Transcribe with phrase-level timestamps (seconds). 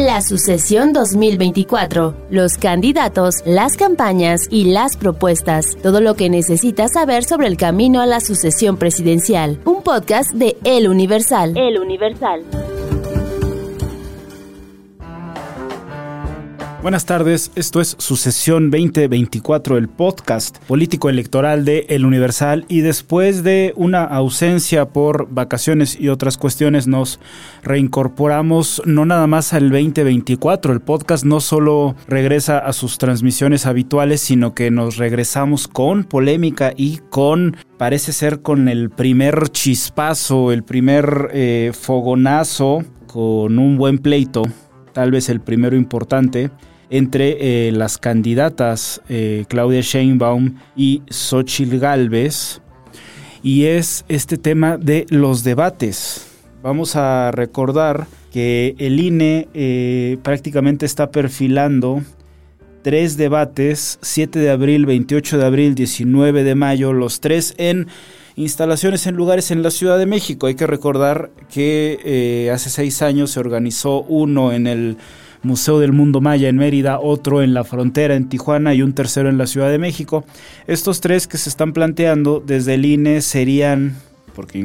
[0.00, 7.22] La sucesión 2024, los candidatos, las campañas y las propuestas, todo lo que necesitas saber
[7.22, 9.60] sobre el camino a la sucesión presidencial.
[9.66, 11.54] Un podcast de El Universal.
[11.54, 12.46] El Universal.
[16.82, 23.42] Buenas tardes, esto es Sucesión 2024, el podcast político electoral de El Universal y después
[23.42, 27.20] de una ausencia por vacaciones y otras cuestiones nos
[27.62, 34.22] reincorporamos no nada más al 2024, el podcast no solo regresa a sus transmisiones habituales,
[34.22, 40.62] sino que nos regresamos con polémica y con, parece ser con el primer chispazo, el
[40.62, 44.44] primer eh, fogonazo, con un buen pleito
[44.92, 46.50] tal vez el primero importante,
[46.90, 52.60] entre eh, las candidatas eh, Claudia Sheinbaum y Xochitl Galvez,
[53.42, 56.26] y es este tema de los debates.
[56.62, 62.02] Vamos a recordar que el INE eh, prácticamente está perfilando
[62.82, 67.86] tres debates, 7 de abril, 28 de abril, 19 de mayo, los tres en
[68.36, 70.46] instalaciones en lugares en la Ciudad de México.
[70.46, 74.96] Hay que recordar que hace seis años se organizó uno en el
[75.42, 79.28] Museo del Mundo Maya en Mérida, otro en la frontera en Tijuana y un tercero
[79.28, 80.24] en la Ciudad de México.
[80.66, 83.96] Estos tres que se están planteando desde el INE serían
[84.40, 84.58] porque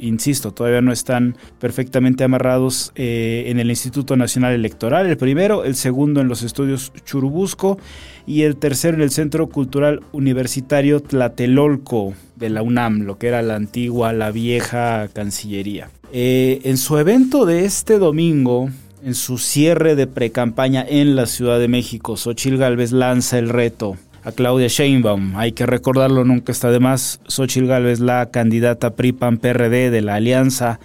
[0.00, 5.74] insisto, todavía no están perfectamente amarrados eh, en el Instituto Nacional Electoral, el primero, el
[5.74, 7.78] segundo en los estudios Churubusco
[8.26, 13.42] y el tercero en el Centro Cultural Universitario Tlatelolco de la UNAM, lo que era
[13.42, 15.90] la antigua, la vieja Cancillería.
[16.12, 18.70] Eh, en su evento de este domingo,
[19.04, 23.96] en su cierre de precampaña en la Ciudad de México, Xochitl Gálvez lanza el reto
[24.24, 25.36] a Claudia Sheinbaum.
[25.36, 27.20] Hay que recordarlo, nunca está de más.
[27.26, 30.78] Xochitl Gálvez, la candidata PRI-PAN-PRD de la Alianza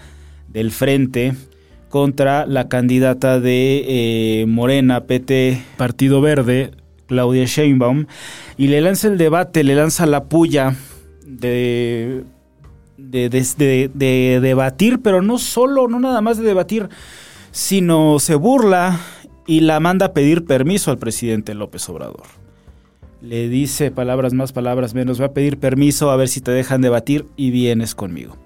[0.48, 1.36] del Frente,
[1.90, 3.86] contra la candidata de
[4.42, 6.72] eh, Morena, PT, Partido Verde,
[7.06, 8.08] Claudia Sheinbaum,
[8.58, 10.76] y le lanza el debate, le lanza la puya
[11.26, 12.24] de
[12.98, 16.90] de, de, debatir, pero no solo, no nada más de debatir,
[17.57, 19.00] sino se burla
[19.47, 22.22] y la manda a pedir permiso al presidente López Obrador.
[23.19, 26.81] Le dice palabras más, palabras menos, va a pedir permiso a ver si te dejan
[26.81, 28.38] debatir y vienes conmigo.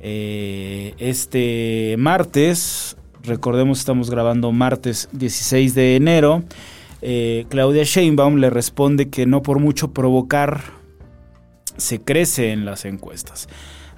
[0.00, 6.42] Eh, este martes, recordemos estamos grabando martes 16 de enero,
[7.02, 10.62] eh, Claudia Sheinbaum le responde que no por mucho provocar
[11.76, 13.46] se crece en las encuestas.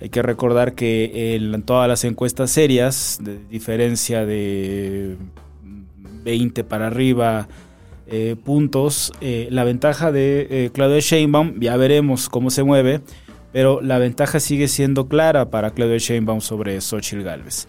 [0.01, 5.17] Hay que recordar que en todas las encuestas serias, de diferencia de
[6.25, 7.49] 20 para arriba
[8.07, 13.01] eh, puntos, eh, la ventaja de eh, Claudia Sheinbaum, ya veremos cómo se mueve,
[13.53, 17.67] pero la ventaja sigue siendo clara para Claudia Sheinbaum sobre Xochitl Galvez.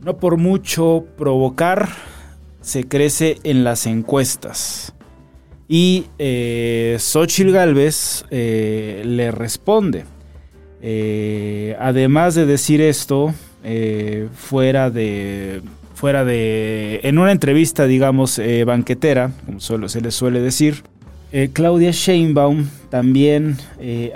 [0.00, 1.90] No por mucho provocar,
[2.60, 4.94] se crece en las encuestas.
[5.68, 10.04] Y eh, Xochitl Galvez le responde.
[10.84, 13.32] Eh, además de decir esto,
[13.62, 15.62] eh, fuera de
[15.94, 20.82] fuera de en una entrevista digamos eh, banquetera como se le suele decir
[21.52, 23.56] Claudia Sheinbaum también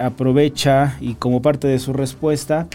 [0.01, 2.67] aprovecha y como parte de su respuesta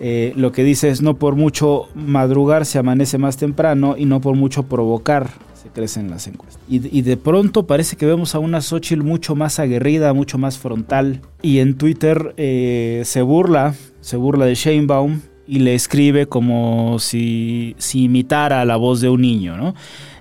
[0.00, 4.34] lo que dice es no por mucho madrugar se amanece más temprano y no por
[4.36, 5.28] mucho provocar
[5.68, 6.62] crecen las encuestas.
[6.68, 11.20] Y, de pronto parece que vemos a una Xochitl mucho más aguerrida, mucho más frontal.
[11.42, 17.76] Y en Twitter eh, se burla, se burla de Sheinbaum y le escribe como si,
[17.94, 19.74] imitara la voz de un niño, ¿no?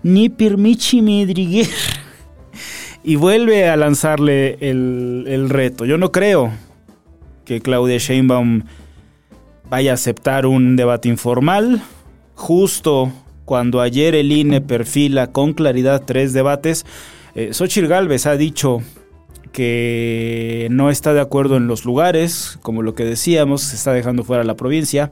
[0.03, 1.67] Ni pirmichi midriguer.
[3.03, 5.85] y vuelve a lanzarle el, el reto.
[5.85, 6.51] Yo no creo
[7.43, 8.63] que Claudia Sheinbaum
[9.69, 11.81] vaya a aceptar un debate informal,
[12.35, 13.11] justo
[13.45, 16.85] cuando ayer el INE perfila con claridad tres debates,
[17.35, 18.81] eh, Xochitl Galvez ha dicho
[19.51, 24.23] que no está de acuerdo en los lugares, como lo que decíamos, se está dejando
[24.23, 25.11] fuera la provincia,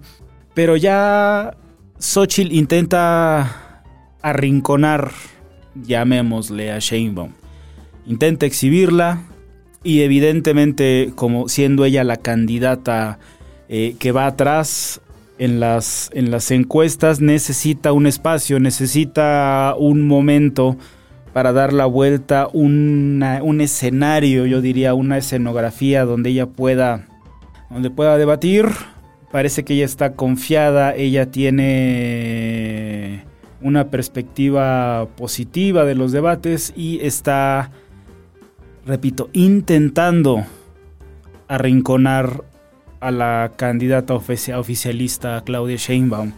[0.53, 1.55] pero ya
[1.99, 3.83] Xochitl intenta
[4.21, 5.11] arrinconar,
[5.75, 7.31] llamémosle a Sheinbaum,
[8.05, 9.21] intenta exhibirla
[9.83, 13.19] y evidentemente como siendo ella la candidata
[13.69, 15.01] eh, que va atrás,
[15.37, 20.77] en las, en las encuestas necesita un espacio, necesita un momento
[21.33, 27.07] para dar la vuelta, un escenario, yo diría, una escenografía donde ella pueda,
[27.71, 28.67] donde pueda debatir.
[29.31, 33.25] Parece que ella está confiada, ella tiene
[33.61, 37.71] una perspectiva positiva de los debates y está,
[38.85, 40.45] repito, intentando
[41.47, 42.43] arrinconar
[43.03, 46.31] a la candidata oficialista Claudia Sheinbaum.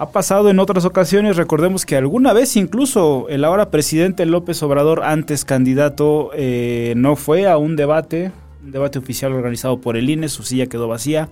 [0.00, 5.02] Ha pasado en otras ocasiones, recordemos que alguna vez incluso el ahora presidente López Obrador,
[5.02, 8.30] antes candidato, eh, no fue a un debate,
[8.64, 11.28] un debate oficial organizado por el INE, su silla quedó vacía.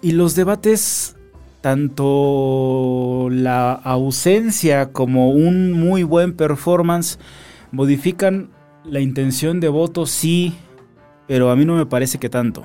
[0.00, 1.14] Y los debates,
[1.60, 7.18] tanto la ausencia como un muy buen performance,
[7.70, 8.48] modifican
[8.84, 10.54] la intención de voto, sí,
[11.26, 12.64] pero a mí no me parece que tanto.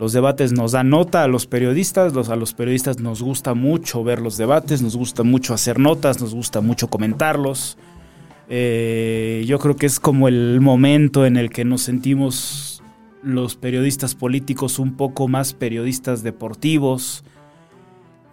[0.00, 4.22] Los debates nos dan nota a los periodistas, a los periodistas nos gusta mucho ver
[4.22, 7.76] los debates, nos gusta mucho hacer notas, nos gusta mucho comentarlos.
[8.48, 12.82] Eh, yo creo que es como el momento en el que nos sentimos
[13.22, 17.22] los periodistas políticos un poco más periodistas deportivos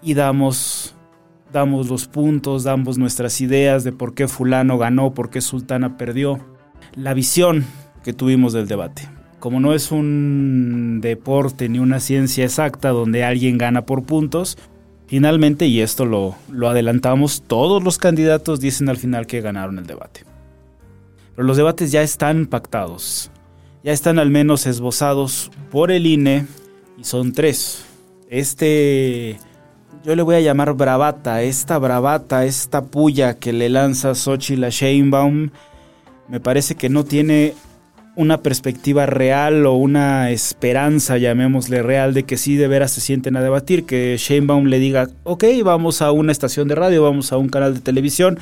[0.01, 0.95] y damos,
[1.51, 6.39] damos los puntos, damos nuestras ideas de por qué fulano ganó, por qué Sultana perdió.
[6.95, 7.65] La visión
[8.05, 13.57] que tuvimos del debate como no es un deporte ni una ciencia exacta donde alguien
[13.57, 14.57] gana por puntos,
[15.07, 19.85] finalmente, y esto lo, lo adelantamos, todos los candidatos dicen al final que ganaron el
[19.85, 20.23] debate.
[21.35, 23.29] Pero los debates ya están pactados,
[23.83, 26.47] ya están al menos esbozados por el INE
[26.97, 27.85] y son tres.
[28.29, 29.37] Este,
[30.03, 34.69] yo le voy a llamar bravata, esta bravata, esta puya que le lanza Xochitl a
[34.69, 35.51] Sheinbaum,
[36.27, 37.53] me parece que no tiene
[38.17, 43.37] una perspectiva real o una esperanza, llamémosle real, de que sí de veras se sienten
[43.37, 47.37] a debatir, que Sheinbaum le diga, ok, vamos a una estación de radio, vamos a
[47.37, 48.39] un canal de televisión,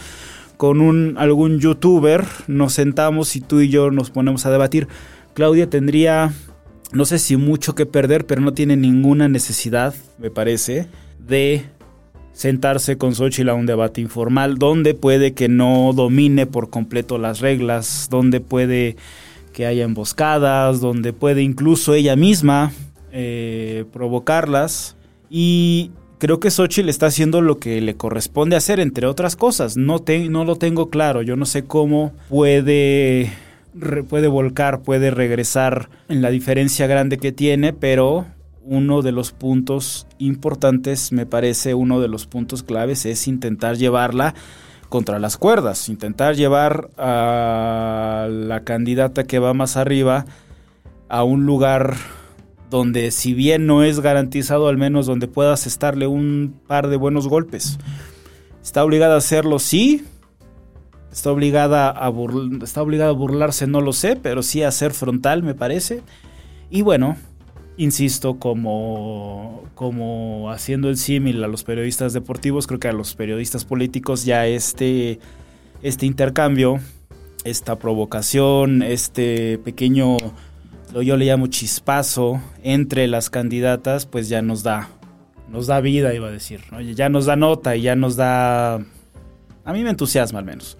[0.55, 4.87] con un, algún youtuber, nos sentamos y tú y yo nos ponemos a debatir.
[5.33, 6.31] Claudia tendría,
[6.93, 10.87] no sé si mucho que perder, pero no tiene ninguna necesidad, me parece,
[11.19, 11.65] de
[12.31, 17.41] sentarse con Xochitl a un debate informal, donde puede que no domine por completo las
[17.41, 18.95] reglas, donde puede
[19.55, 22.73] que haya emboscadas, donde puede incluso ella misma
[23.13, 24.97] eh, provocarlas.
[25.29, 29.77] Y creo que Xochitl está haciendo lo que le corresponde hacer, entre otras cosas.
[29.77, 33.31] No, no lo tengo claro, yo no sé cómo puede,
[34.09, 38.25] puede volcar, puede regresar en la diferencia grande que tiene, pero
[38.61, 44.35] uno de los puntos importantes, me parece uno de los puntos claves, es intentar llevarla
[44.95, 50.25] contra las cuerdas, intentar llevar a la candidata que va más arriba
[51.09, 51.97] a un lugar
[52.69, 57.27] donde si bien no es garantizado, al menos donde puedas estarle un par de buenos
[57.27, 57.77] golpes.
[58.63, 60.05] Está obligada a hacerlo, sí.
[61.11, 62.13] Está obligada a,
[62.63, 66.03] está obligada a burlarse, no lo sé, pero sí a ser frontal, me parece.
[66.69, 67.17] Y bueno,
[67.77, 73.65] insisto, como, como haciendo el símil a los periodistas deportivos, creo que a los periodistas
[73.65, 75.19] políticos ya este,
[75.81, 76.79] este intercambio,
[77.43, 80.17] esta provocación, este pequeño,
[80.93, 84.89] yo le llamo chispazo entre las candidatas, pues ya nos da,
[85.49, 86.61] nos da vida, iba a decir,
[86.95, 90.77] ya nos da nota y ya nos da, a mí me entusiasma al menos.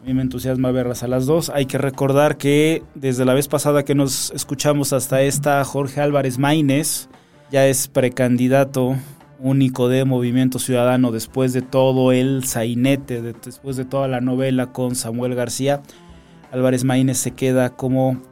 [0.00, 1.50] A mí me entusiasma verlas a las dos.
[1.50, 6.38] Hay que recordar que desde la vez pasada que nos escuchamos hasta esta, Jorge Álvarez
[6.38, 7.08] Maínez
[7.50, 8.96] ya es precandidato
[9.40, 14.94] único de Movimiento Ciudadano después de todo el sainete, después de toda la novela con
[14.94, 15.82] Samuel García.
[16.52, 18.22] Álvarez Maínez se queda como,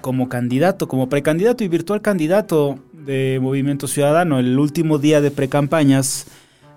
[0.00, 4.38] como candidato, como precandidato y virtual candidato de Movimiento Ciudadano.
[4.38, 6.26] El último día de precampañas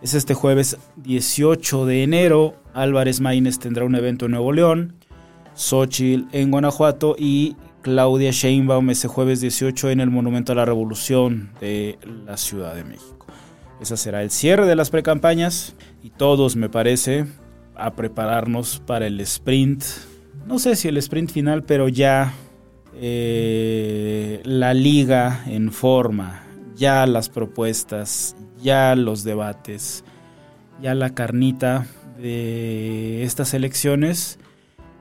[0.06, 2.54] es este jueves 18 de enero.
[2.76, 4.94] Álvarez Maínez tendrá un evento en Nuevo León,
[5.56, 11.50] Xochitl en Guanajuato y Claudia Sheinbaum ese jueves 18 en el Monumento a la Revolución
[11.60, 13.26] de la Ciudad de México.
[13.82, 17.26] Ese será el cierre de las precampañas y todos, me parece,
[17.74, 19.84] a prepararnos para el sprint.
[20.46, 22.32] No sé si el sprint final, pero ya
[22.94, 26.44] eh, la liga en forma,
[26.76, 30.04] ya las propuestas, ya los debates,
[30.82, 31.86] ya la carnita
[32.18, 34.40] de estas elecciones.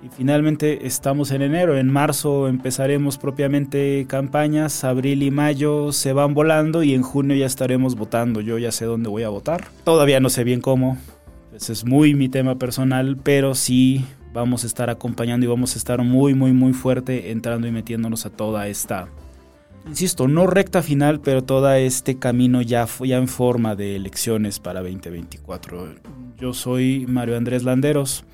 [0.02, 6.34] Y finalmente estamos en enero, en marzo empezaremos propiamente campañas, abril y mayo se van
[6.34, 8.42] volando y en junio ya estaremos votando.
[8.42, 9.64] Yo ya sé dónde voy a votar.
[9.84, 10.98] Todavía no sé bien cómo,
[11.54, 15.78] ese es muy mi tema personal, pero sí vamos a estar acompañando y vamos a
[15.78, 19.06] estar muy, muy, muy fuerte entrando y metiéndonos a toda esta,
[19.86, 24.80] insisto, no recta final, pero todo este camino ya, ya en forma de elecciones para
[24.80, 25.94] 2024.
[26.38, 28.24] Yo soy Mario Andrés Landeros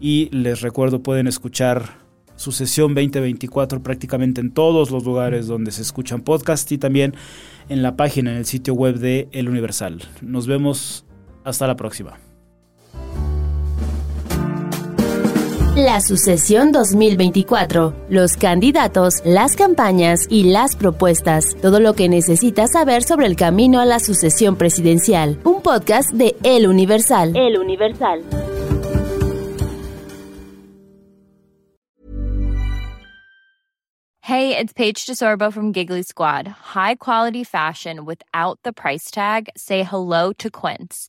[0.00, 2.02] y les recuerdo pueden escuchar
[2.36, 7.14] su sesión 2024 prácticamente en todos los lugares donde se escuchan podcasts y también
[7.68, 10.02] en la página, en el sitio web de El Universal.
[10.20, 11.04] Nos vemos
[11.44, 12.18] hasta la próxima.
[15.76, 23.02] La sucesión 2024, los candidatos, las campañas y las propuestas, todo lo que necesitas saber
[23.02, 25.40] sobre el camino a la sucesión presidencial.
[25.44, 27.34] Un podcast de El Universal.
[27.34, 28.22] El Universal.
[34.20, 36.46] Hey, it's Paige DeSorbo from Giggly Squad.
[36.74, 39.48] High quality fashion without the price tag.
[39.56, 41.08] Say hello to Quince.